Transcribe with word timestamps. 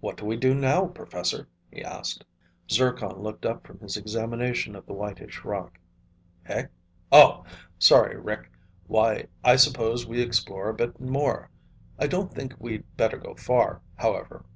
"What 0.00 0.16
do 0.16 0.24
we 0.24 0.36
do 0.36 0.54
now, 0.54 0.86
professor?" 0.86 1.46
he 1.70 1.84
asked. 1.84 2.24
Zircon 2.70 3.18
looked 3.20 3.44
up 3.44 3.66
from 3.66 3.80
his 3.80 3.98
examination 3.98 4.74
of 4.74 4.86
the 4.86 4.94
whitish 4.94 5.44
rock. 5.44 5.78
"Eh? 6.46 6.68
Oh. 7.12 7.44
Sorry, 7.78 8.16
Rick. 8.18 8.50
Why, 8.86 9.26
I 9.44 9.56
suppose 9.56 10.06
we 10.06 10.22
explore 10.22 10.70
a 10.70 10.74
bit 10.74 10.98
more. 10.98 11.50
I 11.98 12.06
don't 12.06 12.32
think 12.32 12.54
we'd 12.58 12.96
better 12.96 13.18
go 13.18 13.34
far, 13.34 13.82
however. 13.96 14.46